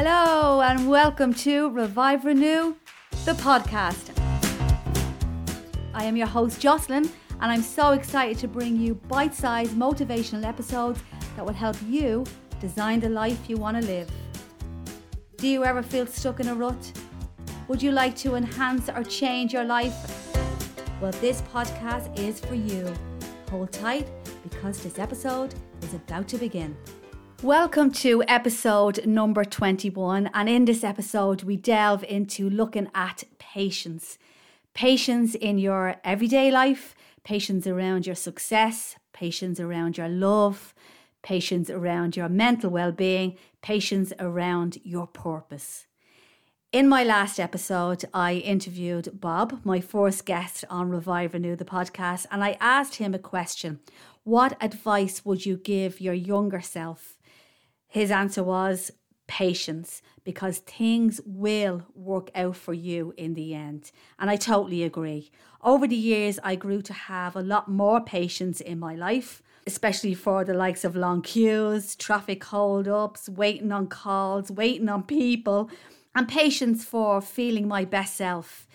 Hello, 0.00 0.60
and 0.60 0.88
welcome 0.88 1.34
to 1.34 1.70
Revive 1.70 2.24
Renew, 2.24 2.76
the 3.24 3.32
podcast. 3.32 4.16
I 5.92 6.04
am 6.04 6.16
your 6.16 6.28
host, 6.28 6.60
Jocelyn, 6.60 7.10
and 7.40 7.50
I'm 7.50 7.62
so 7.62 7.90
excited 7.90 8.38
to 8.38 8.46
bring 8.46 8.76
you 8.76 8.94
bite 8.94 9.34
sized 9.34 9.72
motivational 9.72 10.44
episodes 10.44 11.02
that 11.34 11.44
will 11.44 11.52
help 11.52 11.74
you 11.88 12.24
design 12.60 13.00
the 13.00 13.08
life 13.08 13.50
you 13.50 13.56
want 13.56 13.76
to 13.76 13.88
live. 13.88 14.08
Do 15.36 15.48
you 15.48 15.64
ever 15.64 15.82
feel 15.82 16.06
stuck 16.06 16.38
in 16.38 16.46
a 16.46 16.54
rut? 16.54 16.92
Would 17.66 17.82
you 17.82 17.90
like 17.90 18.14
to 18.18 18.36
enhance 18.36 18.88
or 18.88 19.02
change 19.02 19.52
your 19.52 19.64
life? 19.64 19.96
Well, 21.00 21.10
this 21.20 21.42
podcast 21.42 22.16
is 22.16 22.38
for 22.38 22.54
you. 22.54 22.94
Hold 23.50 23.72
tight 23.72 24.06
because 24.44 24.80
this 24.80 25.00
episode 25.00 25.56
is 25.82 25.94
about 25.94 26.28
to 26.28 26.38
begin. 26.38 26.76
Welcome 27.44 27.92
to 27.92 28.24
episode 28.26 29.06
number 29.06 29.44
21. 29.44 30.28
And 30.34 30.48
in 30.48 30.64
this 30.64 30.82
episode, 30.82 31.44
we 31.44 31.56
delve 31.56 32.02
into 32.02 32.50
looking 32.50 32.90
at 32.96 33.22
patience. 33.38 34.18
Patience 34.74 35.36
in 35.36 35.56
your 35.56 36.00
everyday 36.02 36.50
life, 36.50 36.96
patience 37.22 37.64
around 37.64 38.06
your 38.06 38.16
success, 38.16 38.96
patience 39.12 39.60
around 39.60 39.96
your 39.96 40.08
love, 40.08 40.74
patience 41.22 41.70
around 41.70 42.16
your 42.16 42.28
mental 42.28 42.70
well 42.70 42.90
being, 42.90 43.36
patience 43.62 44.12
around 44.18 44.78
your 44.82 45.06
purpose. 45.06 45.86
In 46.72 46.88
my 46.88 47.04
last 47.04 47.38
episode, 47.38 48.04
I 48.12 48.34
interviewed 48.34 49.20
Bob, 49.20 49.60
my 49.62 49.80
first 49.80 50.26
guest 50.26 50.64
on 50.68 50.90
Revive 50.90 51.34
Renew, 51.34 51.54
the 51.54 51.64
podcast, 51.64 52.26
and 52.32 52.42
I 52.42 52.56
asked 52.58 52.96
him 52.96 53.14
a 53.14 53.18
question 53.20 53.78
What 54.24 54.56
advice 54.60 55.24
would 55.24 55.46
you 55.46 55.56
give 55.56 56.00
your 56.00 56.14
younger 56.14 56.60
self? 56.60 57.17
His 57.88 58.10
answer 58.10 58.44
was 58.44 58.92
patience 59.26 60.02
because 60.24 60.58
things 60.58 61.20
will 61.24 61.82
work 61.94 62.30
out 62.34 62.56
for 62.56 62.74
you 62.74 63.14
in 63.16 63.34
the 63.34 63.54
end. 63.54 63.90
And 64.18 64.30
I 64.30 64.36
totally 64.36 64.82
agree. 64.82 65.30
Over 65.62 65.86
the 65.86 65.96
years, 65.96 66.38
I 66.42 66.54
grew 66.54 66.82
to 66.82 66.92
have 66.92 67.34
a 67.34 67.42
lot 67.42 67.68
more 67.68 68.00
patience 68.00 68.60
in 68.60 68.78
my 68.78 68.94
life, 68.94 69.42
especially 69.66 70.14
for 70.14 70.44
the 70.44 70.54
likes 70.54 70.84
of 70.84 70.96
long 70.96 71.22
queues, 71.22 71.94
traffic 71.94 72.44
hold-ups, 72.44 73.28
waiting 73.28 73.72
on 73.72 73.86
calls, 73.86 74.50
waiting 74.50 74.88
on 74.88 75.02
people, 75.02 75.70
and 76.14 76.28
patience 76.28 76.84
for 76.84 77.20
feeling 77.20 77.68
my 77.68 77.84
best 77.84 78.16
self, 78.16 78.66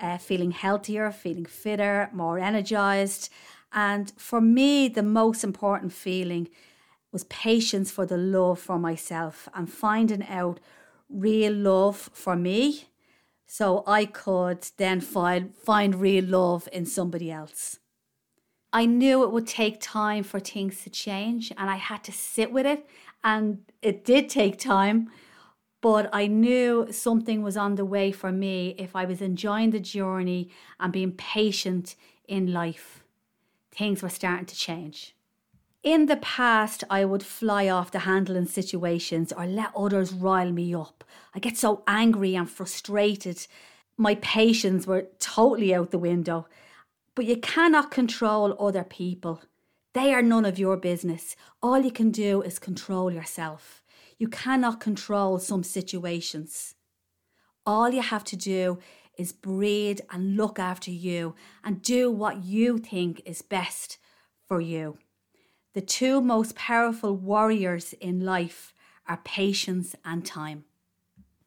uh, 0.00 0.18
feeling 0.18 0.50
healthier, 0.50 1.10
feeling 1.12 1.46
fitter, 1.46 2.10
more 2.12 2.38
energized. 2.38 3.30
And 3.72 4.12
for 4.16 4.40
me, 4.40 4.88
the 4.88 5.02
most 5.02 5.44
important 5.44 5.92
feeling 5.92 6.48
was 7.12 7.24
patience 7.24 7.90
for 7.90 8.06
the 8.06 8.16
love 8.16 8.58
for 8.58 8.78
myself 8.78 9.48
and 9.54 9.72
finding 9.72 10.26
out 10.26 10.60
real 11.08 11.52
love 11.52 12.10
for 12.12 12.36
me 12.36 12.84
so 13.46 13.82
I 13.86 14.04
could 14.04 14.68
then 14.76 15.00
find, 15.00 15.56
find 15.56 15.96
real 15.96 16.24
love 16.24 16.68
in 16.72 16.86
somebody 16.86 17.32
else. 17.32 17.80
I 18.72 18.86
knew 18.86 19.24
it 19.24 19.32
would 19.32 19.48
take 19.48 19.80
time 19.80 20.22
for 20.22 20.38
things 20.38 20.84
to 20.84 20.90
change 20.90 21.52
and 21.58 21.68
I 21.68 21.76
had 21.76 22.04
to 22.04 22.12
sit 22.12 22.52
with 22.52 22.64
it. 22.66 22.86
And 23.24 23.62
it 23.82 24.04
did 24.04 24.28
take 24.28 24.58
time, 24.58 25.10
but 25.80 26.08
I 26.12 26.28
knew 26.28 26.88
something 26.92 27.42
was 27.42 27.56
on 27.56 27.74
the 27.74 27.84
way 27.84 28.12
for 28.12 28.30
me 28.30 28.76
if 28.78 28.94
I 28.94 29.04
was 29.04 29.20
enjoying 29.20 29.70
the 29.70 29.80
journey 29.80 30.50
and 30.78 30.92
being 30.92 31.12
patient 31.12 31.96
in 32.28 32.52
life. 32.52 33.02
Things 33.72 34.02
were 34.02 34.08
starting 34.08 34.46
to 34.46 34.54
change. 34.54 35.16
In 35.82 36.06
the 36.06 36.16
past, 36.16 36.84
I 36.90 37.06
would 37.06 37.22
fly 37.22 37.66
off 37.70 37.90
the 37.90 38.00
handle 38.00 38.36
in 38.36 38.44
situations 38.46 39.32
or 39.32 39.46
let 39.46 39.74
others 39.74 40.12
rile 40.12 40.52
me 40.52 40.74
up. 40.74 41.04
I 41.34 41.38
get 41.38 41.56
so 41.56 41.82
angry 41.86 42.34
and 42.34 42.50
frustrated. 42.50 43.46
My 43.96 44.16
patience 44.16 44.86
were 44.86 45.08
totally 45.18 45.74
out 45.74 45.90
the 45.90 45.98
window. 45.98 46.46
But 47.14 47.24
you 47.24 47.38
cannot 47.38 47.90
control 47.90 48.54
other 48.60 48.84
people. 48.84 49.40
They 49.94 50.12
are 50.12 50.20
none 50.20 50.44
of 50.44 50.58
your 50.58 50.76
business. 50.76 51.34
All 51.62 51.80
you 51.80 51.90
can 51.90 52.10
do 52.10 52.42
is 52.42 52.58
control 52.58 53.10
yourself. 53.10 53.82
You 54.18 54.28
cannot 54.28 54.80
control 54.80 55.38
some 55.38 55.62
situations. 55.62 56.74
All 57.64 57.88
you 57.88 58.02
have 58.02 58.24
to 58.24 58.36
do 58.36 58.78
is 59.16 59.32
breathe 59.32 60.00
and 60.10 60.36
look 60.36 60.58
after 60.58 60.90
you 60.90 61.34
and 61.64 61.80
do 61.80 62.10
what 62.10 62.44
you 62.44 62.76
think 62.76 63.22
is 63.24 63.40
best 63.40 63.96
for 64.46 64.60
you. 64.60 64.98
The 65.72 65.80
two 65.80 66.20
most 66.20 66.56
powerful 66.56 67.16
warriors 67.16 67.92
in 68.00 68.24
life 68.24 68.74
are 69.06 69.20
patience 69.24 69.94
and 70.04 70.26
time. 70.26 70.64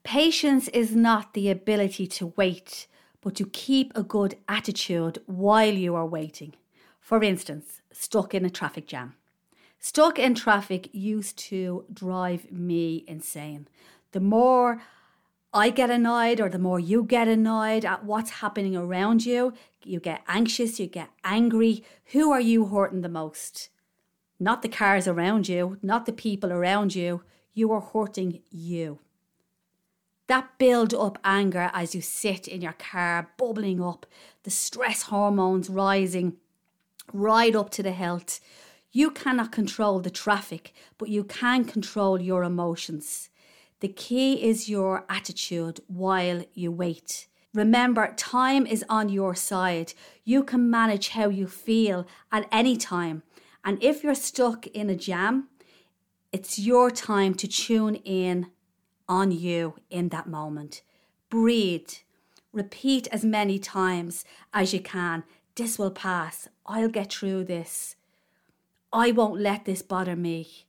Patience 0.04 0.70
is 0.70 0.96
not 0.96 1.34
the 1.34 1.50
ability 1.50 2.08
to 2.08 2.34
wait, 2.38 2.88
but 3.22 3.36
to 3.36 3.46
keep 3.46 3.92
a 3.96 4.04
good 4.04 4.36
attitude 4.48 5.20
while 5.26 5.74
you 5.74 5.94
are 5.96 6.06
waiting. 6.06 6.54
For 7.02 7.22
instance, 7.22 7.82
stuck 7.92 8.34
in 8.34 8.46
a 8.46 8.50
traffic 8.50 8.88
jam. 8.88 9.16
Stuck 9.80 10.18
in 10.18 10.36
traffic 10.36 10.90
used 10.94 11.38
to 11.50 11.84
drive 11.92 12.50
me 12.50 13.04
insane. 13.06 13.68
The 14.14 14.22
more 14.22 14.82
I 15.54 15.70
get 15.70 15.90
annoyed, 15.90 16.40
or 16.40 16.48
the 16.48 16.60
more 16.60 16.80
you 16.80 17.04
get 17.04 17.28
annoyed 17.28 17.84
at 17.84 18.06
what's 18.06 18.32
happening 18.32 18.76
around 18.76 19.26
you, 19.26 19.54
you 19.84 20.00
get 20.00 20.24
anxious, 20.30 20.80
you 20.80 20.88
get 20.88 21.10
angry. 21.26 21.84
Who 22.14 22.32
are 22.32 22.40
you 22.40 22.68
hurting 22.68 23.02
the 23.02 23.10
most? 23.10 23.70
Not 24.44 24.62
the 24.62 24.70
cars 24.70 25.08
around 25.08 25.48
you, 25.48 25.78
not 25.82 26.06
the 26.06 26.12
people 26.12 26.52
around 26.52 26.96
you. 26.96 27.24
You 27.54 27.72
are 27.72 27.82
hurting 27.82 28.42
you. 28.52 29.00
That 30.28 30.58
build 30.58 30.94
up 30.94 31.18
anger 31.24 31.70
as 31.74 31.96
you 31.96 32.02
sit 32.02 32.48
in 32.48 32.62
your 32.62 32.74
car, 32.74 33.30
bubbling 33.38 33.82
up, 33.82 34.06
the 34.44 34.52
stress 34.52 35.04
hormones 35.04 35.70
rising 35.70 36.38
right 37.12 37.56
up 37.56 37.70
to 37.72 37.84
the 37.84 37.92
hilt. 37.92 38.40
You 38.92 39.12
cannot 39.12 39.52
control 39.52 40.00
the 40.00 40.10
traffic, 40.10 40.74
but 40.98 41.10
you 41.10 41.24
can 41.24 41.66
control 41.66 42.22
your 42.22 42.44
emotions. 42.44 43.30
The 43.80 43.88
key 43.88 44.44
is 44.44 44.70
your 44.70 45.06
attitude 45.10 45.80
while 45.88 46.44
you 46.54 46.72
wait. 46.72 47.28
Remember, 47.54 48.14
time 48.16 48.66
is 48.66 48.84
on 48.90 49.10
your 49.10 49.36
side. 49.36 49.94
You 50.24 50.44
can 50.44 50.70
manage 50.70 51.10
how 51.10 51.30
you 51.30 51.48
feel 51.48 52.08
at 52.32 52.48
any 52.52 52.78
time. 52.78 53.24
And 53.64 53.82
if 53.82 54.04
you're 54.04 54.16
stuck 54.16 54.68
in 54.68 54.90
a 54.90 54.96
jam, 54.96 55.50
it's 56.32 56.60
your 56.60 56.92
time 56.92 57.34
to 57.36 57.48
tune 57.48 57.96
in 57.96 58.48
on 59.08 59.32
you 59.32 59.76
in 59.90 60.10
that 60.10 60.28
moment. 60.28 60.82
Breathe. 61.30 61.90
Repeat 62.52 63.08
as 63.12 63.24
many 63.24 63.58
times 63.58 64.26
as 64.54 64.74
you 64.74 64.80
can. 64.80 65.24
This 65.56 65.80
will 65.80 65.92
pass. 65.92 66.48
I'll 66.66 66.90
get 66.90 67.14
through 67.14 67.46
this. 67.46 67.96
I 68.92 69.12
won't 69.12 69.40
let 69.40 69.66
this 69.66 69.82
bother 69.82 70.16
me. 70.16 70.66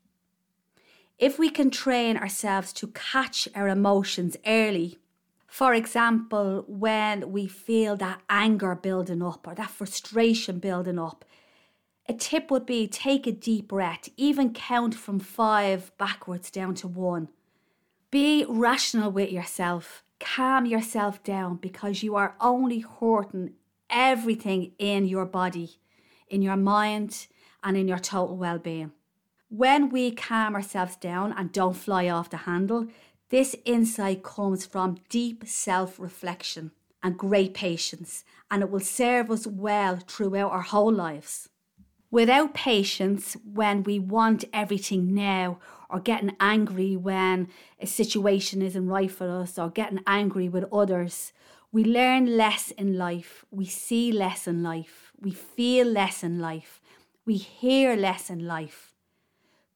If 1.18 1.38
we 1.38 1.50
can 1.50 1.70
train 1.70 2.16
ourselves 2.16 2.72
to 2.74 2.88
catch 2.88 3.48
our 3.54 3.68
emotions 3.68 4.36
early, 4.46 4.98
for 5.46 5.72
example, 5.72 6.64
when 6.66 7.30
we 7.30 7.46
feel 7.46 7.96
that 7.96 8.22
anger 8.28 8.74
building 8.74 9.22
up 9.22 9.46
or 9.46 9.54
that 9.54 9.70
frustration 9.70 10.58
building 10.58 10.98
up, 10.98 11.24
a 12.06 12.12
tip 12.12 12.50
would 12.50 12.66
be 12.66 12.86
take 12.86 13.26
a 13.26 13.32
deep 13.32 13.68
breath, 13.68 14.08
even 14.16 14.52
count 14.52 14.94
from 14.94 15.18
five 15.18 15.96
backwards 15.96 16.50
down 16.50 16.74
to 16.76 16.88
one. 16.88 17.28
Be 18.10 18.44
rational 18.48 19.10
with 19.10 19.32
yourself, 19.32 20.04
calm 20.20 20.66
yourself 20.66 21.22
down 21.22 21.56
because 21.56 22.02
you 22.02 22.14
are 22.14 22.36
only 22.40 22.80
hurting 22.80 23.54
everything 23.88 24.72
in 24.78 25.06
your 25.06 25.24
body, 25.24 25.78
in 26.28 26.42
your 26.42 26.56
mind, 26.56 27.26
and 27.62 27.76
in 27.76 27.88
your 27.88 27.98
total 27.98 28.36
well 28.36 28.58
being. 28.58 28.92
When 29.48 29.88
we 29.88 30.10
calm 30.10 30.54
ourselves 30.54 30.96
down 30.96 31.32
and 31.32 31.52
don't 31.52 31.74
fly 31.76 32.08
off 32.08 32.28
the 32.28 32.38
handle, 32.38 32.88
this 33.30 33.56
insight 33.64 34.22
comes 34.22 34.66
from 34.66 34.98
deep 35.08 35.44
self 35.46 35.98
reflection 35.98 36.72
and 37.02 37.18
great 37.18 37.54
patience, 37.54 38.24
and 38.50 38.62
it 38.62 38.70
will 38.70 38.80
serve 38.80 39.30
us 39.30 39.46
well 39.46 39.98
throughout 40.06 40.52
our 40.52 40.62
whole 40.62 40.92
lives. 40.92 41.48
Without 42.14 42.54
patience, 42.54 43.36
when 43.42 43.82
we 43.82 43.98
want 43.98 44.44
everything 44.52 45.12
now, 45.12 45.58
or 45.90 45.98
getting 45.98 46.36
angry 46.38 46.96
when 46.96 47.48
a 47.80 47.88
situation 47.88 48.62
isn't 48.62 48.86
right 48.86 49.10
for 49.10 49.28
us, 49.28 49.58
or 49.58 49.68
getting 49.68 49.98
angry 50.06 50.48
with 50.48 50.72
others, 50.72 51.32
we 51.72 51.82
learn 51.82 52.36
less 52.36 52.70
in 52.70 52.96
life, 52.96 53.44
we 53.50 53.66
see 53.66 54.12
less 54.12 54.46
in 54.46 54.62
life, 54.62 55.10
we 55.20 55.32
feel 55.32 55.88
less 55.88 56.22
in 56.22 56.38
life, 56.38 56.80
we 57.26 57.34
hear 57.34 57.96
less 57.96 58.30
in 58.30 58.46
life. 58.46 58.94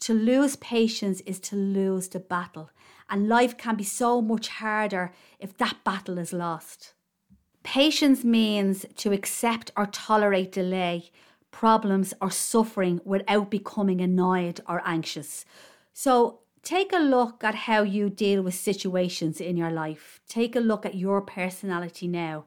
To 0.02 0.14
lose 0.14 0.55
patience 0.55 1.20
is 1.23 1.41
to 1.41 1.56
lose 1.56 2.06
the 2.06 2.20
battle, 2.20 2.70
and 3.11 3.29
life 3.29 3.58
can 3.58 3.75
be 3.75 3.82
so 3.82 4.23
much 4.23 4.46
harder 4.46 5.11
if 5.41 5.58
that 5.58 5.82
battle 5.82 6.19
is 6.19 6.32
lost. 6.32 6.94
Patience 7.64 8.23
means 8.23 8.87
to 8.99 9.11
accept 9.11 9.73
or 9.76 9.87
tolerate 9.87 10.52
delay 10.52 11.11
problems 11.58 12.14
or 12.20 12.31
suffering 12.31 13.00
without 13.05 13.50
becoming 13.50 14.00
annoyed 14.00 14.60
or 14.69 14.81
anxious. 14.84 15.44
So, 15.93 16.38
take 16.62 16.93
a 16.93 17.00
look 17.14 17.43
at 17.43 17.66
how 17.66 17.82
you 17.82 18.10
deal 18.10 18.43
with 18.43 18.55
situations 18.55 19.40
in 19.40 19.56
your 19.56 19.72
life. 19.72 20.20
Take 20.28 20.55
a 20.55 20.60
look 20.60 20.87
at 20.87 20.94
your 20.94 21.20
personality 21.20 22.06
now. 22.06 22.44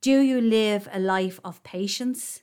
Do 0.00 0.20
you 0.20 0.40
live 0.40 0.88
a 0.92 1.00
life 1.00 1.40
of 1.44 1.64
patience? 1.64 2.42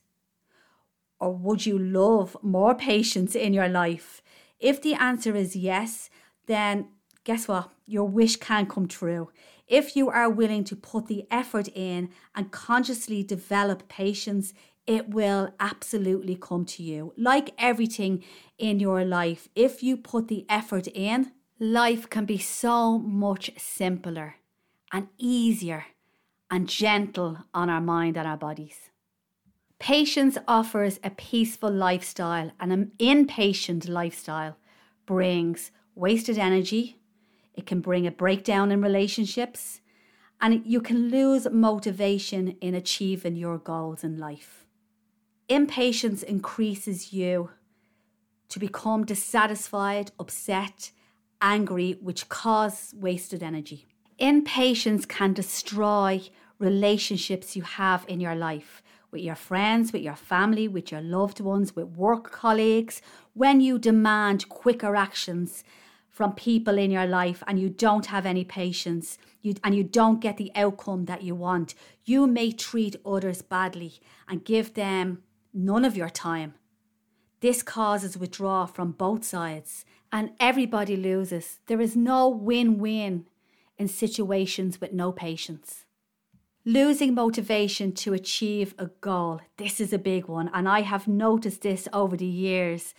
Or 1.21 1.33
would 1.33 1.66
you 1.66 1.80
love 1.80 2.36
more 2.42 2.75
patience 2.89 3.33
in 3.33 3.54
your 3.54 3.69
life? 3.69 4.21
If 4.60 4.81
the 4.81 4.95
answer 4.95 5.38
is 5.38 5.56
yes, 5.56 6.10
then 6.48 6.89
guess 7.24 7.48
what? 7.48 7.71
Your 7.86 8.10
wish 8.10 8.36
can 8.36 8.66
come 8.66 8.89
true. 8.89 9.30
If 9.69 9.95
you 9.95 10.10
are 10.10 10.30
willing 10.30 10.66
to 10.66 10.75
put 10.75 11.07
the 11.07 11.25
effort 11.31 11.69
in 11.69 12.10
and 12.36 12.51
consciously 12.51 13.24
develop 13.24 13.88
patience, 13.88 14.54
it 14.90 15.08
will 15.08 15.54
absolutely 15.60 16.36
come 16.36 16.66
to 16.66 16.82
you. 16.82 17.14
Like 17.16 17.52
everything 17.60 18.24
in 18.58 18.80
your 18.80 19.06
life, 19.06 19.48
if 19.56 19.84
you 19.84 19.96
put 19.96 20.30
the 20.30 20.48
effort 20.50 20.88
in, 20.88 21.32
life 21.60 22.10
can 22.10 22.26
be 22.26 22.40
so 22.40 22.98
much 22.98 23.52
simpler 23.56 24.38
and 24.92 25.08
easier 25.20 25.86
and 26.50 26.68
gentle 26.68 27.38
on 27.54 27.70
our 27.70 27.80
mind 27.80 28.18
and 28.18 28.28
our 28.28 28.36
bodies. 28.36 28.90
Patience 29.78 30.40
offers 30.48 31.00
a 31.04 31.12
peaceful 31.12 31.72
lifestyle, 31.72 32.52
and 32.60 32.74
an 32.74 32.92
impatient 32.98 33.88
lifestyle 33.88 34.58
brings 35.06 35.70
wasted 35.94 36.40
energy. 36.40 37.00
It 37.54 37.68
can 37.68 37.80
bring 37.80 38.08
a 38.08 38.12
breakdown 38.12 38.72
in 38.72 38.82
relationships, 38.82 39.82
and 40.42 40.66
you 40.66 40.82
can 40.82 41.10
lose 41.10 41.48
motivation 41.52 42.58
in 42.60 42.74
achieving 42.74 43.36
your 43.36 43.60
goals 43.60 44.04
in 44.04 44.18
life. 44.18 44.66
Impatience 45.50 46.22
increases 46.22 47.12
you 47.12 47.50
to 48.50 48.60
become 48.60 49.04
dissatisfied, 49.04 50.12
upset, 50.19 50.92
angry, 51.42 51.98
which 52.01 52.30
cause 52.30 52.94
wasted 52.96 53.42
energy. 53.42 53.88
Impatience 54.19 55.07
can 55.07 55.34
destroy 55.34 56.22
relationships 56.60 57.56
you 57.56 57.63
have 57.63 58.06
in 58.07 58.19
your 58.19 58.36
life 58.36 58.84
with 59.10 59.22
your 59.22 59.34
friends, 59.34 59.92
with 59.92 60.04
your 60.04 60.16
family, 60.16 60.68
with 60.68 60.92
your 60.92 61.01
loved 61.01 61.40
ones, 61.40 61.75
with 61.75 61.88
work 61.88 62.31
colleagues. 62.31 63.02
When 63.34 63.60
you 63.60 63.80
demand 63.80 64.50
quicker 64.50 64.95
actions 64.95 65.63
from 66.10 66.34
people 66.34 66.78
in 66.78 66.92
your 66.92 67.07
life 67.07 67.42
and 67.48 67.60
you 67.60 67.69
don't 67.69 68.06
have 68.07 68.28
any 68.28 68.44
patience 68.44 69.18
you, 69.42 69.56
and 69.63 69.74
you 69.74 69.84
don't 69.84 70.19
get 70.19 70.38
the 70.38 70.52
outcome 70.54 71.06
that 71.06 71.24
you 71.24 71.34
want, 71.34 71.74
you 72.06 72.28
may 72.28 72.52
treat 72.52 72.98
others 73.04 73.42
badly 73.42 73.94
and 74.28 74.45
give 74.45 74.75
them 74.75 75.24
none 75.54 75.86
of 75.86 75.98
your 75.98 76.10
time. 76.10 76.54
This 77.42 77.63
causes 77.63 78.18
withdrawal 78.18 78.68
from 78.68 78.92
both 78.92 79.24
sides 79.24 79.86
and 80.12 80.31
everybody 80.40 80.96
loses. 80.96 81.60
There 81.68 81.81
is 81.81 81.96
no 81.96 82.28
win 82.28 82.78
win 82.80 83.28
in 83.78 83.88
situations 83.88 84.81
with 84.81 84.92
no 84.92 85.12
patience. 85.12 85.86
Losing 86.66 87.13
motivation 87.13 87.94
to 87.94 88.13
achieve 88.13 88.75
a 88.78 88.88
goal. 89.00 89.40
This 89.57 89.80
is 89.80 89.94
a 89.94 89.98
big 89.98 90.28
one. 90.28 90.51
And 90.54 90.68
I 90.68 90.81
have 90.81 91.07
noticed 91.07 91.62
this 91.62 91.88
over 91.94 92.18
the 92.18 92.25
years 92.25 92.94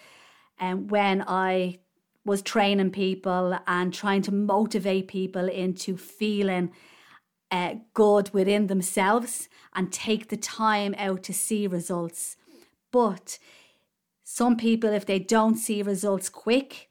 um, 0.58 0.88
when 0.88 1.22
I 1.26 1.80
was 2.24 2.42
training 2.42 2.90
people 2.90 3.58
and 3.66 3.92
trying 3.92 4.22
to 4.22 4.32
motivate 4.32 5.08
people 5.08 5.48
into 5.48 5.96
feeling 5.96 6.72
uh, 7.50 7.74
good 7.94 8.32
within 8.32 8.68
themselves 8.68 9.48
and 9.74 9.92
take 9.92 10.28
the 10.28 10.36
time 10.36 10.94
out 10.96 11.22
to 11.24 11.32
see 11.32 11.66
results. 11.66 12.36
But 12.90 13.38
some 14.24 14.56
people, 14.56 14.90
if 14.90 15.06
they 15.06 15.18
don't 15.18 15.56
see 15.56 15.82
results 15.82 16.28
quick, 16.28 16.88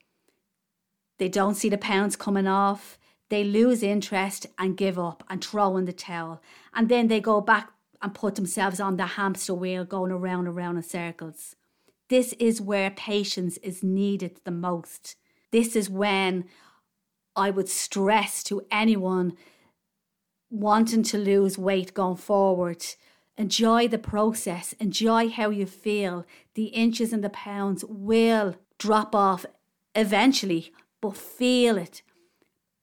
they 1.17 1.29
don't 1.29 1.55
see 1.55 1.69
the 1.69 1.77
pounds 1.77 2.15
coming 2.15 2.47
off, 2.47 2.97
they 3.29 3.43
lose 3.43 3.83
interest 3.83 4.47
and 4.57 4.77
give 4.77 4.97
up 4.97 5.23
and 5.29 5.43
throw 5.43 5.77
in 5.77 5.85
the 5.85 5.93
towel. 5.93 6.41
And 6.73 6.89
then 6.89 7.07
they 7.07 7.19
go 7.19 7.41
back 7.41 7.71
and 8.01 8.13
put 8.13 8.35
themselves 8.35 8.79
on 8.79 8.97
the 8.97 9.05
hamster 9.05 9.53
wheel 9.53 9.85
going 9.85 10.11
around 10.11 10.47
and 10.47 10.57
around 10.57 10.77
in 10.77 10.83
circles. 10.83 11.55
This 12.09 12.33
is 12.33 12.59
where 12.59 12.89
patience 12.89 13.57
is 13.57 13.83
needed 13.83 14.39
the 14.43 14.51
most. 14.51 15.15
This 15.51 15.75
is 15.75 15.89
when 15.89 16.45
I 17.35 17.51
would 17.51 17.69
stress 17.69 18.43
to 18.45 18.65
anyone 18.71 19.33
wanting 20.49 21.03
to 21.03 21.17
lose 21.17 21.57
weight 21.57 21.93
going 21.93 22.17
forward 22.17 22.83
Enjoy 23.39 23.87
the 23.87 23.97
process, 23.97 24.73
enjoy 24.81 25.29
how 25.29 25.49
you 25.49 25.65
feel. 25.65 26.25
The 26.55 26.65
inches 26.65 27.13
and 27.13 27.23
the 27.23 27.29
pounds 27.29 27.85
will 27.87 28.57
drop 28.77 29.15
off 29.15 29.45
eventually, 29.95 30.73
but 30.99 31.15
feel 31.15 31.77
it. 31.77 32.01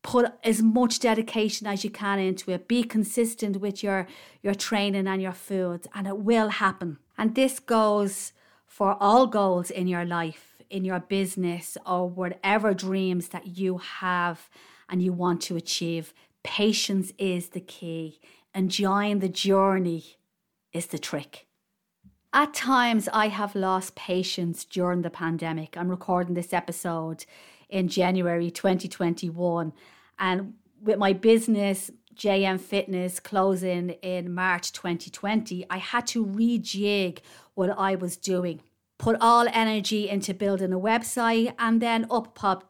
Put 0.01 0.33
as 0.43 0.63
much 0.63 0.99
dedication 0.99 1.67
as 1.67 1.85
you 1.85 1.91
can 1.91 2.19
into 2.19 2.53
it. 2.53 2.69
Be 2.69 2.85
consistent 2.85 3.61
with 3.61 3.83
your, 3.83 4.07
your 4.43 4.55
training 4.55 5.07
and 5.07 5.21
your 5.21 5.35
foods, 5.35 5.89
and 5.95 6.07
it 6.07 6.17
will 6.17 6.49
happen. 6.49 7.01
And 7.19 7.35
this 7.35 7.59
goes 7.59 8.33
for 8.67 8.97
all 8.99 9.27
goals 9.27 9.71
in 9.71 9.89
your 9.89 10.07
life, 10.07 10.63
in 10.71 10.87
your 10.87 11.01
business, 11.01 11.77
or 11.85 12.09
whatever 12.09 12.73
dreams 12.73 13.29
that 13.29 13.59
you 13.59 13.77
have 13.77 14.49
and 14.89 15.03
you 15.03 15.13
want 15.13 15.43
to 15.43 15.57
achieve. 15.57 16.15
Patience 16.43 17.13
is 17.19 17.51
the 17.51 17.61
key. 17.61 18.21
Enjoying 18.55 19.19
the 19.19 19.29
journey 19.29 20.17
is 20.77 20.87
the 20.87 20.99
trick. 20.99 21.47
At 22.33 22.53
times, 22.53 23.09
I 23.13 23.29
have 23.29 23.55
lost 23.55 23.95
patience 23.95 24.65
during 24.65 25.03
the 25.03 25.11
pandemic. 25.11 25.77
I'm 25.77 25.89
recording 25.89 26.35
this 26.35 26.53
episode 26.53 27.25
in 27.71 27.89
January 27.89 28.51
2021, 28.51 29.73
and 30.19 30.55
with 30.83 30.99
my 30.99 31.15
business, 31.15 31.91
JM 32.15 32.61
Fitness, 32.61 33.21
closing 33.21 33.91
in 34.03 34.35
March 34.35 34.73
2020, 34.73 35.67
I 35.71 35.79
had 35.79 36.07
to 36.09 36.25
rejig 36.25 37.19
what 37.55 37.71
I 37.71 37.95
was 37.95 38.17
doing, 38.17 38.61
put 38.99 39.17
all 39.21 39.47
energy 39.53 40.09
into 40.09 40.35
building 40.35 40.73
a 40.73 40.79
website, 40.79 41.55
and 41.59 41.81
then 41.81 42.07
up 42.11 42.35
popped 42.35 42.67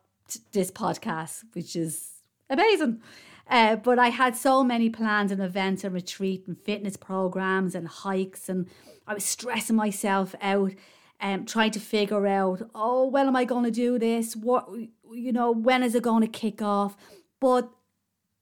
this 0.53 0.71
podcast, 0.71 1.45
which 1.55 1.75
is 1.75 2.23
amazing. 2.49 3.03
Uh, 3.49 3.77
but 3.77 3.99
I 3.99 4.09
had 4.09 4.37
so 4.37 4.65
many 4.65 4.91
plans 4.91 5.31
and 5.31 5.41
events 5.41 5.85
and 5.85 5.95
retreat 5.95 6.45
and 6.47 6.59
fitness 6.59 6.97
programs 6.97 7.75
and 7.75 7.87
hikes, 7.87 8.49
and 8.49 8.67
I 9.07 9.15
was 9.15 9.25
stressing 9.25 9.77
myself 9.77 10.35
out, 10.41 10.73
um, 11.21 11.47
trying 11.47 11.71
to 11.73 11.81
figure 11.81 12.27
out, 12.27 12.69
oh, 12.75 13.07
when 13.07 13.29
am 13.29 13.37
I 13.37 13.45
going 13.45 13.65
to 13.65 13.71
do 13.71 13.99
this? 13.99 14.35
What, 14.35 14.69
you 15.13 15.33
know, 15.33 15.53
when 15.53 15.83
is 15.83 15.95
it 15.95 16.03
going 16.03 16.23
to 16.23 16.29
kick 16.29 16.61
off? 16.61 16.97
But 17.41 17.71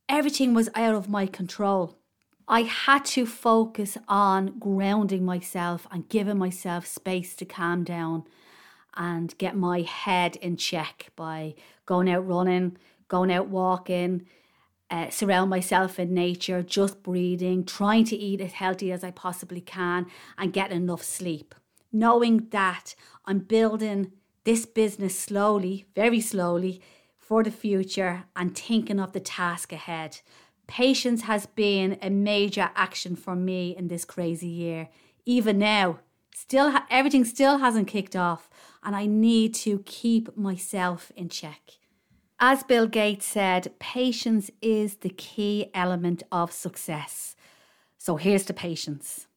everything 0.08 0.54
was 0.54 0.70
out 0.74 0.94
of 0.94 1.08
my 1.08 1.26
control. 1.26 1.98
I 2.46 2.62
had 2.62 3.04
to 3.06 3.26
focus 3.26 3.96
on 4.06 4.58
grounding 4.58 5.24
myself 5.24 5.86
and 5.90 6.08
giving 6.08 6.38
myself 6.38 6.86
space 6.86 7.34
to 7.36 7.44
calm 7.44 7.84
down 7.84 8.24
and 8.96 9.36
get 9.38 9.56
my 9.56 9.80
head 9.80 10.36
in 10.36 10.56
check 10.56 11.10
by 11.16 11.54
going 11.86 12.08
out 12.10 12.26
running, 12.26 12.76
going 13.08 13.32
out 13.32 13.48
walking, 13.48 14.26
uh, 14.90 15.10
surround 15.10 15.50
myself 15.50 15.98
in 15.98 16.14
nature, 16.14 16.62
just 16.62 17.02
breathing, 17.02 17.64
trying 17.64 18.04
to 18.04 18.16
eat 18.16 18.40
as 18.40 18.52
healthy 18.52 18.92
as 18.92 19.02
I 19.02 19.10
possibly 19.10 19.60
can, 19.60 20.06
and 20.38 20.52
get 20.52 20.70
enough 20.70 21.02
sleep. 21.02 21.54
Knowing 21.92 22.48
that 22.50 22.94
I'm 23.24 23.38
building 23.38 24.12
this 24.44 24.66
business 24.66 25.18
slowly, 25.18 25.86
very 25.94 26.20
slowly, 26.20 26.80
for 27.16 27.42
the 27.42 27.50
future 27.50 28.24
and 28.36 28.56
thinking 28.56 29.00
of 29.00 29.12
the 29.12 29.20
task 29.20 29.72
ahead. 29.72 30.20
Patience 30.66 31.22
has 31.22 31.46
been 31.46 31.98
a 32.02 32.10
major 32.10 32.70
action 32.74 33.16
for 33.16 33.34
me 33.34 33.74
in 33.76 33.88
this 33.88 34.04
crazy 34.04 34.48
year. 34.48 34.88
Even 35.24 35.58
now, 35.58 36.00
still 36.34 36.72
ha- 36.72 36.86
everything 36.90 37.24
still 37.24 37.58
hasn't 37.58 37.88
kicked 37.88 38.14
off, 38.14 38.50
and 38.82 38.94
I 38.94 39.06
need 39.06 39.54
to 39.56 39.80
keep 39.86 40.36
myself 40.36 41.10
in 41.16 41.30
check. 41.30 41.78
As 42.46 42.62
Bill 42.62 42.86
Gates 42.86 43.24
said, 43.24 43.72
patience 43.78 44.50
is 44.60 44.96
the 44.96 45.08
key 45.08 45.70
element 45.72 46.22
of 46.30 46.52
success. 46.52 47.36
So 47.96 48.16
here's 48.16 48.44
the 48.44 48.52
patience. 48.52 49.28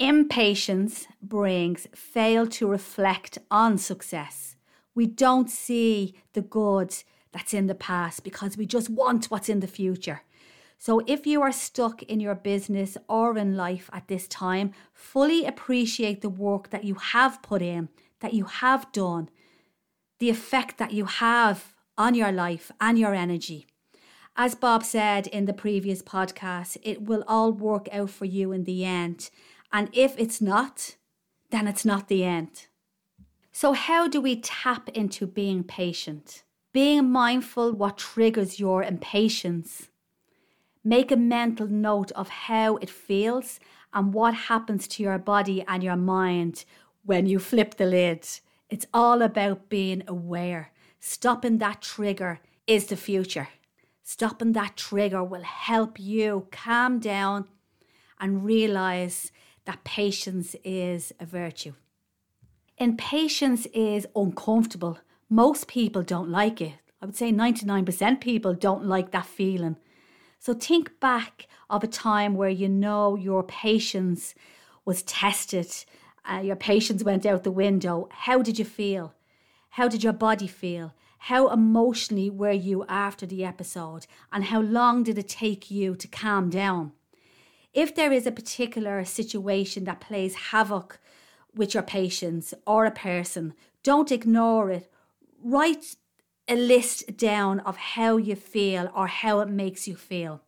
Impatience 0.00 1.06
brings 1.22 1.86
fail 1.94 2.48
to 2.48 2.66
reflect 2.66 3.38
on 3.48 3.78
success. 3.78 4.56
We 4.92 5.06
don't 5.06 5.48
see 5.48 6.16
the 6.32 6.42
good 6.42 6.96
that's 7.30 7.54
in 7.54 7.68
the 7.68 7.76
past 7.76 8.24
because 8.24 8.56
we 8.56 8.66
just 8.66 8.90
want 8.90 9.26
what's 9.26 9.48
in 9.48 9.60
the 9.60 9.68
future. 9.68 10.22
So, 10.78 11.02
if 11.06 11.28
you 11.28 11.40
are 11.42 11.52
stuck 11.52 12.02
in 12.02 12.18
your 12.18 12.34
business 12.34 12.96
or 13.08 13.38
in 13.38 13.56
life 13.56 13.88
at 13.92 14.08
this 14.08 14.26
time, 14.26 14.72
fully 14.92 15.44
appreciate 15.44 16.22
the 16.22 16.28
work 16.28 16.70
that 16.70 16.82
you 16.82 16.96
have 16.96 17.40
put 17.40 17.62
in, 17.62 17.88
that 18.18 18.34
you 18.34 18.46
have 18.46 18.90
done, 18.90 19.28
the 20.18 20.28
effect 20.28 20.78
that 20.78 20.92
you 20.92 21.04
have 21.04 21.69
on 22.00 22.14
your 22.14 22.32
life 22.32 22.72
and 22.80 22.98
your 22.98 23.14
energy. 23.14 23.66
As 24.34 24.54
Bob 24.54 24.82
said 24.84 25.26
in 25.26 25.44
the 25.44 25.52
previous 25.52 26.00
podcast, 26.00 26.78
it 26.82 27.02
will 27.02 27.22
all 27.28 27.52
work 27.52 27.90
out 27.92 28.08
for 28.08 28.24
you 28.24 28.52
in 28.52 28.64
the 28.64 28.86
end. 28.86 29.28
And 29.70 29.90
if 29.92 30.14
it's 30.16 30.40
not, 30.40 30.96
then 31.50 31.68
it's 31.68 31.84
not 31.84 32.08
the 32.08 32.24
end. 32.24 32.68
So, 33.52 33.74
how 33.74 34.08
do 34.08 34.18
we 34.18 34.40
tap 34.40 34.88
into 34.90 35.26
being 35.26 35.62
patient? 35.62 36.42
Being 36.72 37.10
mindful 37.10 37.72
what 37.72 37.98
triggers 37.98 38.58
your 38.58 38.82
impatience. 38.82 39.90
Make 40.82 41.12
a 41.12 41.16
mental 41.16 41.66
note 41.66 42.12
of 42.12 42.28
how 42.48 42.78
it 42.78 42.88
feels 42.88 43.60
and 43.92 44.14
what 44.14 44.48
happens 44.48 44.88
to 44.88 45.02
your 45.02 45.18
body 45.18 45.62
and 45.68 45.82
your 45.82 45.96
mind 45.96 46.64
when 47.04 47.26
you 47.26 47.38
flip 47.38 47.74
the 47.76 47.84
lid. 47.84 48.26
It's 48.70 48.86
all 48.94 49.20
about 49.20 49.68
being 49.68 50.02
aware. 50.08 50.72
Stopping 51.02 51.56
that 51.58 51.80
trigger 51.80 52.40
is 52.66 52.86
the 52.86 52.96
future. 52.96 53.48
Stopping 54.02 54.52
that 54.52 54.76
trigger 54.76 55.24
will 55.24 55.42
help 55.42 55.98
you 55.98 56.46
calm 56.52 56.98
down 56.98 57.46
and 58.20 58.44
realize 58.44 59.32
that 59.64 59.82
patience 59.82 60.54
is 60.62 61.12
a 61.18 61.24
virtue. 61.24 61.72
Impatience 62.76 63.64
is 63.72 64.06
uncomfortable. 64.14 64.98
Most 65.30 65.68
people 65.68 66.02
don't 66.02 66.28
like 66.28 66.60
it. 66.60 66.74
I 67.00 67.06
would 67.06 67.16
say 67.16 67.32
99% 67.32 68.20
people 68.20 68.52
don't 68.52 68.84
like 68.84 69.10
that 69.12 69.24
feeling. 69.24 69.76
So 70.38 70.52
think 70.52 71.00
back 71.00 71.46
of 71.70 71.82
a 71.82 71.86
time 71.86 72.34
where 72.34 72.50
you 72.50 72.68
know 72.68 73.16
your 73.16 73.42
patience 73.42 74.34
was 74.84 75.02
tested, 75.04 75.72
uh, 76.30 76.40
your 76.40 76.56
patience 76.56 77.02
went 77.02 77.24
out 77.24 77.42
the 77.42 77.50
window. 77.50 78.08
How 78.10 78.42
did 78.42 78.58
you 78.58 78.66
feel? 78.66 79.14
How 79.70 79.88
did 79.88 80.02
your 80.02 80.12
body 80.12 80.46
feel? 80.46 80.94
How 81.24 81.48
emotionally 81.48 82.30
were 82.30 82.50
you 82.50 82.84
after 82.88 83.26
the 83.26 83.44
episode? 83.44 84.06
And 84.32 84.44
how 84.44 84.60
long 84.60 85.02
did 85.02 85.18
it 85.18 85.28
take 85.28 85.70
you 85.70 85.94
to 85.94 86.08
calm 86.08 86.50
down? 86.50 86.92
If 87.72 87.94
there 87.94 88.12
is 88.12 88.26
a 88.26 88.32
particular 88.32 89.04
situation 89.04 89.84
that 89.84 90.00
plays 90.00 90.34
havoc 90.50 90.98
with 91.54 91.74
your 91.74 91.84
patience 91.84 92.52
or 92.66 92.84
a 92.84 92.90
person, 92.90 93.54
don't 93.82 94.10
ignore 94.10 94.70
it. 94.70 94.90
Write 95.42 95.96
a 96.48 96.56
list 96.56 97.16
down 97.16 97.60
of 97.60 97.76
how 97.76 98.16
you 98.16 98.34
feel 98.34 98.90
or 98.94 99.06
how 99.06 99.40
it 99.40 99.48
makes 99.48 99.86
you 99.86 99.94
feel. 99.94 100.40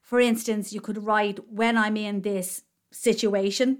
For 0.00 0.20
instance, 0.20 0.72
you 0.72 0.80
could 0.80 1.04
write, 1.04 1.40
When 1.50 1.76
I'm 1.76 1.96
in 1.96 2.20
this 2.20 2.62
situation, 2.92 3.78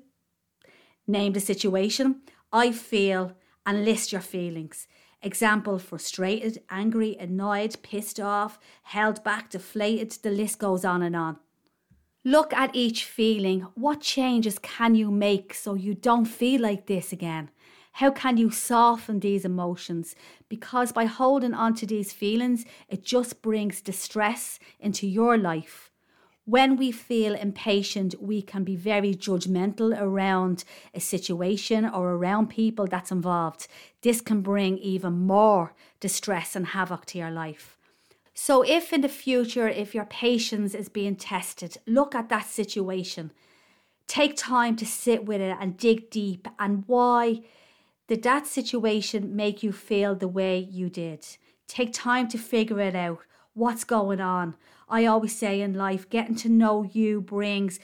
name 1.06 1.34
the 1.34 1.40
situation, 1.40 2.22
I 2.52 2.72
feel, 2.72 3.36
and 3.64 3.84
list 3.84 4.12
your 4.12 4.20
feelings. 4.20 4.86
Example 5.22 5.78
frustrated, 5.78 6.62
angry, 6.68 7.16
annoyed, 7.18 7.76
pissed 7.82 8.18
off, 8.18 8.58
held 8.82 9.22
back, 9.22 9.50
deflated, 9.50 10.10
the 10.22 10.30
list 10.30 10.58
goes 10.58 10.84
on 10.84 11.02
and 11.02 11.14
on. 11.14 11.36
Look 12.24 12.52
at 12.52 12.74
each 12.74 13.04
feeling. 13.04 13.62
What 13.74 14.00
changes 14.00 14.58
can 14.58 14.94
you 14.94 15.10
make 15.10 15.54
so 15.54 15.74
you 15.74 15.94
don't 15.94 16.24
feel 16.24 16.60
like 16.60 16.86
this 16.86 17.12
again? 17.12 17.50
How 17.92 18.10
can 18.10 18.36
you 18.36 18.50
soften 18.50 19.20
these 19.20 19.44
emotions? 19.44 20.16
Because 20.48 20.92
by 20.92 21.04
holding 21.04 21.54
on 21.54 21.74
to 21.74 21.86
these 21.86 22.12
feelings, 22.12 22.64
it 22.88 23.04
just 23.04 23.42
brings 23.42 23.80
distress 23.80 24.58
into 24.80 25.06
your 25.06 25.36
life. 25.38 25.91
When 26.44 26.76
we 26.76 26.90
feel 26.90 27.36
impatient, 27.36 28.20
we 28.20 28.42
can 28.42 28.64
be 28.64 28.74
very 28.74 29.14
judgmental 29.14 29.96
around 29.96 30.64
a 30.92 30.98
situation 30.98 31.84
or 31.84 32.10
around 32.10 32.48
people 32.48 32.88
that's 32.88 33.12
involved. 33.12 33.68
This 34.02 34.20
can 34.20 34.42
bring 34.42 34.76
even 34.78 35.12
more 35.12 35.72
distress 36.00 36.56
and 36.56 36.66
havoc 36.68 37.06
to 37.06 37.18
your 37.18 37.30
life. 37.30 37.78
So, 38.34 38.62
if 38.62 38.92
in 38.92 39.02
the 39.02 39.08
future, 39.08 39.68
if 39.68 39.94
your 39.94 40.06
patience 40.06 40.74
is 40.74 40.88
being 40.88 41.14
tested, 41.14 41.76
look 41.86 42.12
at 42.14 42.28
that 42.30 42.46
situation. 42.46 43.30
Take 44.08 44.36
time 44.36 44.74
to 44.76 44.86
sit 44.86 45.24
with 45.24 45.40
it 45.40 45.56
and 45.60 45.76
dig 45.76 46.10
deep. 46.10 46.48
And 46.58 46.82
why 46.88 47.42
did 48.08 48.24
that 48.24 48.48
situation 48.48 49.36
make 49.36 49.62
you 49.62 49.70
feel 49.70 50.16
the 50.16 50.26
way 50.26 50.58
you 50.58 50.90
did? 50.90 51.24
Take 51.68 51.92
time 51.92 52.26
to 52.28 52.38
figure 52.38 52.80
it 52.80 52.96
out. 52.96 53.20
What's 53.54 53.84
going 53.84 54.20
on? 54.20 54.56
I 54.92 55.06
always 55.06 55.34
say 55.34 55.62
in 55.62 55.72
life, 55.72 56.10
getting 56.10 56.36
to 56.36 56.50
know 56.50 56.82
you 56.84 57.22
brings 57.22 57.80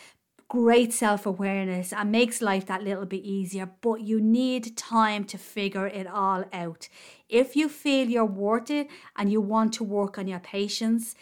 great 0.46 0.92
self 0.92 1.24
awareness 1.24 1.90
and 1.90 2.12
makes 2.12 2.42
life 2.42 2.66
that 2.66 2.84
little 2.84 3.06
bit 3.06 3.24
easier, 3.24 3.70
but 3.80 4.02
you 4.02 4.20
need 4.20 4.76
time 4.76 5.24
to 5.24 5.38
figure 5.38 5.86
it 5.86 6.06
all 6.06 6.44
out. 6.52 6.90
If 7.30 7.56
you 7.56 7.70
feel 7.70 8.10
you're 8.10 8.26
worth 8.26 8.70
it 8.70 8.88
and 9.16 9.32
you 9.32 9.40
want 9.40 9.72
to 9.74 9.84
work 9.84 10.18
on 10.18 10.28
your 10.28 10.38
patience, 10.38 11.14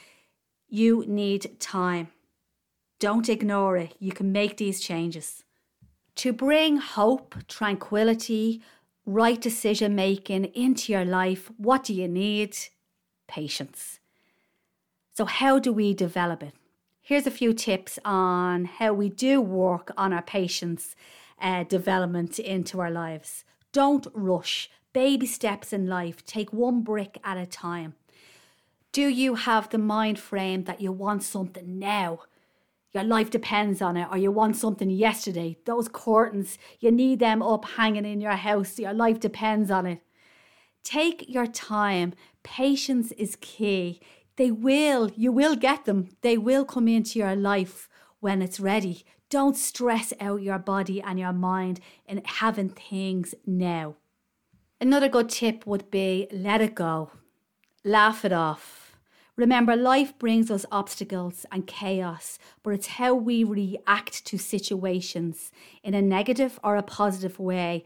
you 0.68 1.04
need 1.06 1.60
time. 1.60 2.08
Don't 2.98 3.28
ignore 3.28 3.76
it. 3.76 3.94
You 4.00 4.10
can 4.10 4.32
make 4.32 4.56
these 4.56 4.80
changes. 4.80 5.44
To 6.16 6.32
bring 6.32 6.78
hope, 6.78 7.36
tranquility, 7.46 8.60
right 9.04 9.40
decision 9.40 9.94
making 9.94 10.46
into 10.46 10.92
your 10.92 11.04
life, 11.04 11.48
what 11.58 11.84
do 11.84 11.94
you 11.94 12.08
need? 12.08 12.56
Patience. 13.28 14.00
So, 15.16 15.24
how 15.24 15.58
do 15.58 15.72
we 15.72 15.94
develop 15.94 16.42
it? 16.42 16.52
Here's 17.00 17.26
a 17.26 17.30
few 17.30 17.54
tips 17.54 17.98
on 18.04 18.66
how 18.66 18.92
we 18.92 19.08
do 19.08 19.40
work 19.40 19.90
on 19.96 20.12
our 20.12 20.20
patience 20.20 20.94
uh, 21.40 21.64
development 21.64 22.38
into 22.38 22.80
our 22.80 22.90
lives. 22.90 23.46
Don't 23.72 24.06
rush. 24.12 24.68
Baby 24.92 25.24
steps 25.24 25.72
in 25.72 25.86
life. 25.86 26.22
Take 26.26 26.52
one 26.52 26.82
brick 26.82 27.18
at 27.24 27.38
a 27.38 27.46
time. 27.46 27.94
Do 28.92 29.08
you 29.08 29.36
have 29.36 29.70
the 29.70 29.78
mind 29.78 30.18
frame 30.18 30.64
that 30.64 30.82
you 30.82 30.92
want 30.92 31.22
something 31.22 31.78
now? 31.78 32.20
Your 32.92 33.04
life 33.04 33.30
depends 33.30 33.80
on 33.80 33.96
it, 33.96 34.08
or 34.10 34.18
you 34.18 34.30
want 34.30 34.56
something 34.56 34.90
yesterday. 34.90 35.56
Those 35.64 35.88
curtains, 35.88 36.58
you 36.78 36.90
need 36.90 37.20
them 37.20 37.40
up 37.40 37.64
hanging 37.64 38.04
in 38.04 38.20
your 38.20 38.36
house. 38.36 38.78
Your 38.78 38.92
life 38.92 39.18
depends 39.18 39.70
on 39.70 39.86
it. 39.86 40.02
Take 40.84 41.24
your 41.26 41.46
time. 41.46 42.12
Patience 42.42 43.12
is 43.12 43.38
key. 43.40 44.02
They 44.36 44.50
will, 44.50 45.10
you 45.16 45.32
will 45.32 45.56
get 45.56 45.84
them. 45.84 46.10
They 46.20 46.36
will 46.36 46.64
come 46.64 46.88
into 46.88 47.18
your 47.18 47.34
life 47.34 47.88
when 48.20 48.42
it's 48.42 48.60
ready. 48.60 49.04
Don't 49.30 49.56
stress 49.56 50.12
out 50.20 50.42
your 50.42 50.58
body 50.58 51.00
and 51.00 51.18
your 51.18 51.32
mind 51.32 51.80
in 52.06 52.22
having 52.24 52.68
things 52.68 53.34
now. 53.46 53.96
Another 54.80 55.08
good 55.08 55.30
tip 55.30 55.66
would 55.66 55.90
be 55.90 56.28
let 56.30 56.60
it 56.60 56.74
go, 56.74 57.10
laugh 57.82 58.24
it 58.24 58.32
off. 58.32 58.86
Remember, 59.36 59.76
life 59.76 60.18
brings 60.18 60.50
us 60.50 60.64
obstacles 60.72 61.44
and 61.50 61.66
chaos, 61.66 62.38
but 62.62 62.72
it's 62.72 62.86
how 62.86 63.14
we 63.14 63.44
react 63.44 64.24
to 64.26 64.38
situations 64.38 65.50
in 65.82 65.92
a 65.92 66.00
negative 66.00 66.58
or 66.62 66.76
a 66.76 66.82
positive 66.82 67.38
way 67.38 67.84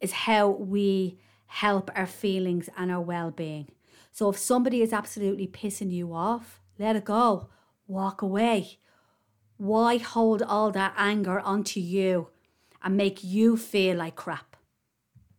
is 0.00 0.12
how 0.12 0.48
we 0.48 1.18
help 1.46 1.90
our 1.94 2.06
feelings 2.06 2.68
and 2.76 2.90
our 2.90 3.00
well 3.00 3.30
being. 3.30 3.68
So 4.12 4.28
if 4.28 4.38
somebody 4.38 4.82
is 4.82 4.92
absolutely 4.92 5.48
pissing 5.48 5.90
you 5.90 6.12
off, 6.12 6.60
let 6.78 6.96
it 6.96 7.04
go. 7.04 7.48
Walk 7.88 8.20
away. 8.20 8.78
Why 9.56 9.96
hold 9.96 10.42
all 10.42 10.70
that 10.72 10.94
anger 10.96 11.40
onto 11.40 11.80
you 11.80 12.28
and 12.82 12.96
make 12.96 13.24
you 13.24 13.56
feel 13.56 13.96
like 13.96 14.14
crap? 14.14 14.56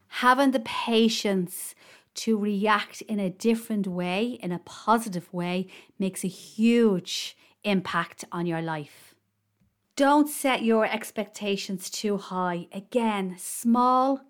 Having 0.07 0.51
the 0.51 0.59
patience 0.59 1.75
to 2.15 2.37
react 2.37 3.01
in 3.03 3.19
a 3.19 3.29
different 3.29 3.87
way, 3.87 4.39
in 4.41 4.51
a 4.51 4.59
positive 4.59 5.31
way, 5.31 5.67
makes 5.99 6.23
a 6.23 6.27
huge 6.27 7.37
impact 7.63 8.25
on 8.31 8.45
your 8.45 8.61
life. 8.61 9.13
Don't 9.95 10.27
set 10.27 10.63
your 10.63 10.85
expectations 10.85 11.89
too 11.89 12.17
high. 12.17 12.67
Again, 12.71 13.35
small, 13.37 14.21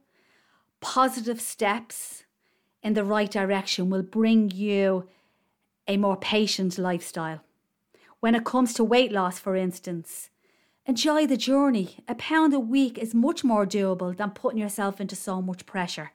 positive 0.82 1.40
steps 1.40 2.23
in 2.84 2.94
the 2.94 3.06
right 3.06 3.32
direction 3.32 3.90
will 3.90 4.04
bring 4.04 4.52
you 4.52 5.08
a 5.88 5.98
more 5.98 6.18
patient 6.18 6.78
lifestyle. 6.78 7.42
When 8.20 8.36
it 8.36 8.46
comes 8.46 8.74
to 8.74 8.84
weight 8.84 9.12
loss, 9.12 9.40
for 9.40 9.56
instance, 9.56 10.30
enjoy 10.86 11.26
the 11.26 11.38
journey. 11.38 11.98
A 12.08 12.16
pound 12.16 12.54
a 12.54 12.60
week 12.60 12.98
is 12.98 13.16
much 13.16 13.44
more 13.44 13.66
doable 13.66 14.16
than 14.16 14.32
putting 14.32 14.60
yourself 14.60 15.02
into 15.02 15.16
so 15.16 15.42
much 15.42 15.66
pressure. 15.66 16.12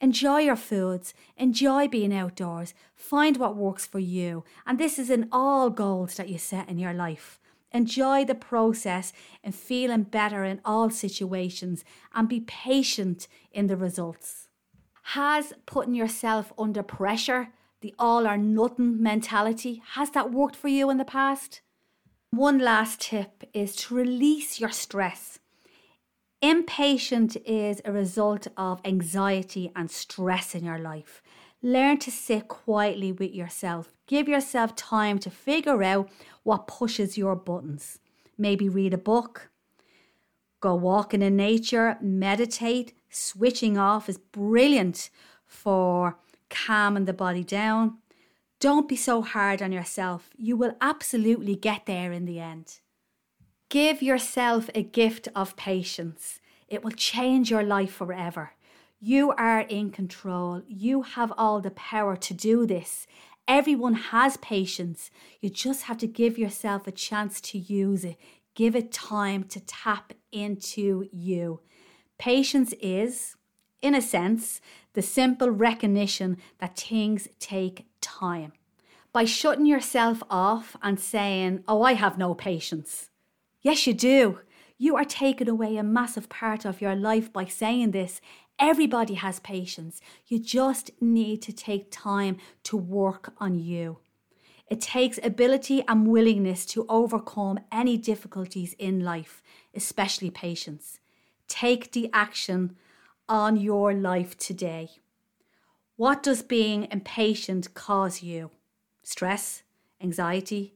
Enjoy 0.00 0.40
your 0.40 0.56
foods, 0.56 1.14
enjoy 1.36 1.86
being 1.86 2.12
outdoors, 2.12 2.74
find 2.94 3.36
what 3.36 3.56
works 3.56 3.86
for 3.86 4.00
you. 4.00 4.44
And 4.66 4.78
this 4.78 4.98
is 4.98 5.10
in 5.10 5.28
all 5.30 5.70
goals 5.70 6.16
that 6.16 6.28
you 6.28 6.38
set 6.38 6.68
in 6.68 6.78
your 6.78 6.92
life. 6.92 7.38
Enjoy 7.70 8.24
the 8.24 8.34
process 8.34 9.12
and 9.44 9.54
feeling 9.54 10.02
better 10.02 10.44
in 10.44 10.60
all 10.64 10.90
situations 10.90 11.84
and 12.14 12.28
be 12.28 12.40
patient 12.40 13.28
in 13.52 13.68
the 13.68 13.76
results. 13.76 14.48
Has 15.02 15.52
putting 15.66 15.94
yourself 15.94 16.52
under 16.58 16.82
pressure, 16.82 17.48
the 17.80 17.94
all 17.98 18.26
or 18.26 18.36
nothing 18.36 19.02
mentality, 19.02 19.82
has 19.92 20.10
that 20.10 20.30
worked 20.30 20.56
for 20.56 20.68
you 20.68 20.88
in 20.90 20.98
the 20.98 21.04
past? 21.04 21.60
One 22.30 22.58
last 22.58 23.00
tip 23.00 23.44
is 23.52 23.76
to 23.76 23.94
release 23.94 24.58
your 24.58 24.70
stress. 24.70 25.38
Impatient 26.40 27.36
is 27.44 27.82
a 27.84 27.92
result 27.92 28.48
of 28.56 28.80
anxiety 28.84 29.70
and 29.76 29.90
stress 29.90 30.54
in 30.54 30.64
your 30.64 30.78
life. 30.78 31.22
Learn 31.62 31.98
to 31.98 32.10
sit 32.10 32.48
quietly 32.48 33.12
with 33.12 33.32
yourself. 33.32 33.92
Give 34.06 34.28
yourself 34.28 34.74
time 34.74 35.18
to 35.20 35.30
figure 35.30 35.82
out 35.82 36.08
what 36.42 36.66
pushes 36.66 37.18
your 37.18 37.36
buttons. 37.36 38.00
Maybe 38.36 38.68
read 38.68 38.94
a 38.94 38.98
book, 38.98 39.50
go 40.60 40.74
walking 40.74 41.22
in 41.22 41.36
nature, 41.36 41.98
meditate, 42.00 42.94
switching 43.12 43.78
off 43.78 44.08
is 44.08 44.18
brilliant 44.18 45.10
for 45.46 46.18
calming 46.48 47.04
the 47.04 47.12
body 47.12 47.44
down. 47.44 47.98
Don't 48.60 48.88
be 48.88 48.96
so 48.96 49.22
hard 49.22 49.60
on 49.60 49.72
yourself. 49.72 50.30
You 50.36 50.56
will 50.56 50.76
absolutely 50.80 51.56
get 51.56 51.86
there 51.86 52.12
in 52.12 52.24
the 52.24 52.40
end. 52.40 52.80
Give 53.68 54.02
yourself 54.02 54.70
a 54.74 54.82
gift 54.82 55.28
of 55.34 55.56
patience. 55.56 56.40
It 56.68 56.84
will 56.84 56.92
change 56.92 57.50
your 57.50 57.62
life 57.62 57.92
forever. 57.92 58.52
You 59.00 59.32
are 59.32 59.60
in 59.60 59.90
control. 59.90 60.62
You 60.68 61.02
have 61.02 61.32
all 61.36 61.60
the 61.60 61.72
power 61.72 62.16
to 62.16 62.34
do 62.34 62.66
this. 62.66 63.06
Everyone 63.48 63.94
has 63.94 64.36
patience. 64.36 65.10
You 65.40 65.50
just 65.50 65.82
have 65.82 65.98
to 65.98 66.06
give 66.06 66.38
yourself 66.38 66.86
a 66.86 66.92
chance 66.92 67.40
to 67.40 67.58
use 67.58 68.04
it. 68.04 68.16
Give 68.54 68.76
it 68.76 68.92
time 68.92 69.44
to 69.44 69.60
tap 69.60 70.12
into 70.30 71.08
you. 71.10 71.60
Patience 72.22 72.72
is, 72.80 73.34
in 73.80 73.96
a 73.96 74.00
sense, 74.00 74.60
the 74.92 75.02
simple 75.02 75.50
recognition 75.50 76.36
that 76.58 76.78
things 76.78 77.26
take 77.40 77.86
time. 78.00 78.52
By 79.12 79.24
shutting 79.24 79.66
yourself 79.66 80.22
off 80.30 80.76
and 80.84 81.00
saying, 81.00 81.64
Oh, 81.66 81.82
I 81.82 81.94
have 81.94 82.18
no 82.18 82.32
patience. 82.32 83.10
Yes, 83.60 83.88
you 83.88 83.92
do. 83.92 84.38
You 84.78 84.94
are 84.94 85.04
taking 85.04 85.48
away 85.48 85.76
a 85.76 85.82
massive 85.82 86.28
part 86.28 86.64
of 86.64 86.80
your 86.80 86.94
life 86.94 87.32
by 87.32 87.46
saying 87.46 87.90
this. 87.90 88.20
Everybody 88.56 89.14
has 89.14 89.40
patience. 89.40 90.00
You 90.28 90.38
just 90.38 90.92
need 91.00 91.42
to 91.42 91.52
take 91.52 91.90
time 91.90 92.36
to 92.62 92.76
work 92.76 93.32
on 93.38 93.58
you. 93.58 93.98
It 94.68 94.80
takes 94.80 95.18
ability 95.24 95.82
and 95.88 96.06
willingness 96.06 96.66
to 96.66 96.86
overcome 96.88 97.58
any 97.72 97.96
difficulties 97.96 98.76
in 98.78 99.00
life, 99.00 99.42
especially 99.74 100.30
patience. 100.30 101.00
Take 101.52 101.92
the 101.92 102.08
action 102.14 102.76
on 103.28 103.58
your 103.58 103.92
life 103.92 104.38
today. 104.38 104.88
What 105.96 106.22
does 106.22 106.42
being 106.42 106.88
impatient 106.90 107.74
cause 107.74 108.22
you? 108.22 108.52
Stress, 109.02 109.62
anxiety, 110.00 110.72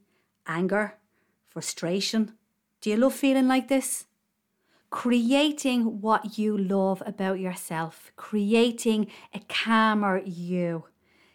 anger, 0.47 0.99
frustration? 1.49 2.35
Do 2.83 2.91
you 2.91 2.99
love 2.99 3.15
feeling 3.15 3.49
like 3.49 3.69
this? 3.69 4.05
Creating 4.91 6.03
what 6.03 6.37
you 6.37 6.59
love 6.59 7.03
about 7.07 7.41
yourself, 7.41 8.13
creating 8.17 9.07
a 9.33 9.41
calmer 9.49 10.21
you. 10.27 10.85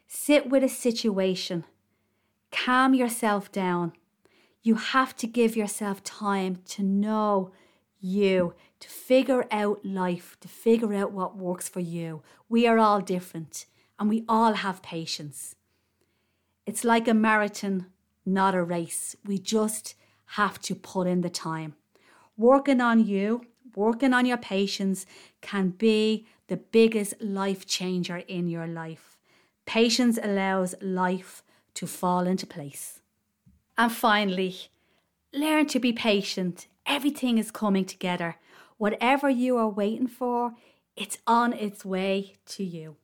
Sit 0.08 0.52
with 0.52 0.64
a 0.64 0.70
situation, 0.70 1.66
calm 2.52 2.94
yourself 2.94 3.52
down. 3.52 3.94
You 4.62 4.76
have 4.76 5.16
to 5.16 5.26
give 5.26 5.56
yourself 5.56 6.04
time 6.04 6.60
to 6.68 6.84
know 6.84 7.52
you, 8.00 8.54
to 8.82 8.90
figure 8.90 9.46
out 9.52 9.86
life, 9.86 10.36
to 10.42 10.48
figure 10.48 10.94
out 10.94 11.12
what 11.12 11.38
works 11.38 11.70
for 11.70 11.80
you. 11.80 12.22
We 12.50 12.68
are 12.68 12.80
all 12.80 13.00
different 13.00 13.66
and 13.98 14.10
we 14.10 14.26
all 14.28 14.54
have 14.54 14.82
patience. 14.82 15.56
It's 16.66 16.84
like 16.84 17.08
a 17.08 17.14
marathon, 17.14 17.86
not 18.26 18.56
a 18.56 18.64
race. 18.64 19.16
We 19.26 19.38
just 19.38 19.96
have 20.38 20.60
to 20.64 20.76
put 20.76 21.08
in 21.08 21.22
the 21.22 21.30
time. 21.30 21.76
Working 22.36 22.82
on 22.82 23.06
you, 23.06 23.46
working 23.76 24.14
on 24.14 24.26
your 24.26 24.38
patience 24.38 25.06
can 25.42 25.70
be 25.70 26.26
the 26.48 26.58
biggest 26.58 27.22
life 27.22 27.66
changer 27.66 28.18
in 28.18 28.48
your 28.48 28.68
life. 28.68 29.18
Patience 29.66 30.18
allows 30.22 30.76
life 30.82 31.44
to 31.76 31.86
fall 31.86 32.26
into 32.26 32.48
place. 32.48 33.02
And 33.78 33.92
finally, 33.92 34.56
learn 35.34 35.68
to 35.68 35.80
be 35.80 35.94
patient. 35.94 36.68
Everything 36.86 37.38
is 37.38 37.52
coming 37.52 37.86
together. 37.86 38.38
Whatever 38.82 39.30
you 39.30 39.58
are 39.58 39.70
waiting 39.70 40.08
for, 40.08 40.54
it's 40.96 41.20
on 41.28 41.54
its 41.54 41.86
way 41.86 42.38
to 42.48 42.64
you. 42.64 42.96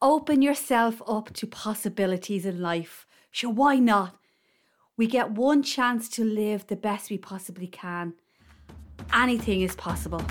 Open 0.00 0.40
yourself 0.40 1.02
up 1.06 1.30
to 1.34 1.46
possibilities 1.46 2.46
in 2.46 2.62
life. 2.62 3.06
Sure, 3.30 3.50
why 3.50 3.76
not? 3.76 4.16
We 4.96 5.06
get 5.06 5.32
one 5.32 5.62
chance 5.62 6.08
to 6.16 6.24
live 6.24 6.68
the 6.68 6.76
best 6.76 7.10
we 7.10 7.18
possibly 7.18 7.66
can. 7.66 8.14
Anything 9.12 9.60
is 9.60 9.76
possible. 9.76 10.24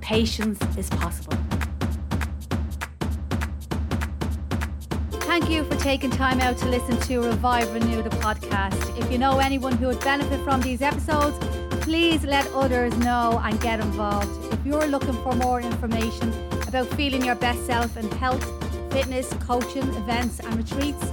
Patience 0.00 0.60
is 0.76 0.90
possible. 0.90 1.38
Thank 5.12 5.48
you 5.48 5.62
for 5.62 5.76
taking 5.76 6.10
time 6.10 6.40
out 6.40 6.58
to 6.58 6.68
listen 6.68 6.98
to 7.02 7.20
Revive 7.20 7.72
Renew 7.72 8.02
the 8.02 8.10
podcast. 8.10 8.98
If 8.98 9.12
you 9.12 9.18
know 9.18 9.38
anyone 9.38 9.76
who 9.76 9.86
would 9.86 10.00
benefit 10.00 10.40
from 10.40 10.60
these 10.60 10.82
episodes, 10.82 11.38
please 11.86 12.24
let 12.24 12.44
others 12.52 12.92
know 12.98 13.40
and 13.44 13.60
get 13.60 13.78
involved. 13.78 14.52
If 14.52 14.66
you're 14.66 14.88
looking 14.88 15.14
for 15.22 15.36
more 15.36 15.60
information, 15.60 16.32
about 16.66 16.88
feeling 16.96 17.24
your 17.24 17.36
best 17.36 17.64
self 17.64 17.96
in 17.96 18.10
health, 18.18 18.44
fitness, 18.92 19.32
coaching, 19.34 19.88
events, 19.94 20.40
and 20.40 20.56
retreats, 20.56 21.04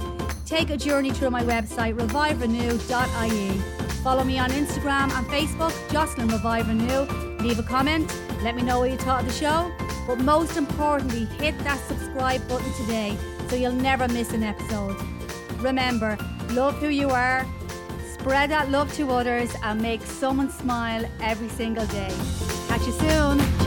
take 0.44 0.70
a 0.70 0.76
journey 0.76 1.12
through 1.12 1.30
my 1.30 1.44
website, 1.44 1.96
reviverenew.ie. 1.96 3.58
Follow 4.02 4.24
me 4.24 4.36
on 4.40 4.50
Instagram 4.50 5.12
and 5.16 5.24
Facebook, 5.28 5.72
Jocelyn 5.92 6.26
Revive 6.26 6.66
Renew. 6.66 7.02
Leave 7.38 7.60
a 7.60 7.62
comment, 7.62 8.12
let 8.42 8.56
me 8.56 8.62
know 8.62 8.80
what 8.80 8.90
you 8.90 8.96
thought 8.96 9.20
of 9.20 9.28
the 9.28 9.32
show. 9.32 9.70
But 10.08 10.18
most 10.18 10.56
importantly, 10.56 11.26
hit 11.38 11.56
that 11.60 11.78
subscribe 11.86 12.48
button 12.48 12.72
today 12.72 13.16
so 13.48 13.54
you'll 13.54 13.80
never 13.90 14.08
miss 14.08 14.32
an 14.32 14.42
episode. 14.42 15.00
Remember, 15.60 16.18
love 16.50 16.74
who 16.78 16.88
you 16.88 17.10
are, 17.10 17.46
spread 18.24 18.50
that 18.50 18.70
love 18.70 18.90
to 18.94 19.10
others, 19.10 19.54
and 19.62 19.78
make 19.82 20.00
someone 20.00 20.48
smile 20.48 21.04
every 21.20 21.50
single 21.50 21.84
day. 21.88 22.10
Catch 22.68 22.86
you 22.86 22.92
soon. 22.92 23.63